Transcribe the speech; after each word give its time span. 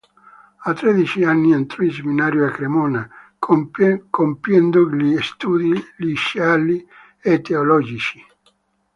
A 0.65 0.73
tredici 0.73 1.23
anni 1.23 1.53
entrò 1.53 1.83
in 1.83 1.91
seminario 1.91 2.47
a 2.47 2.49
Cremona 2.49 3.07
compiendo 3.37 4.89
gli 4.89 5.21
studi 5.21 5.79
liceali 5.97 6.83
e 7.21 7.39
teologici. 7.41 8.19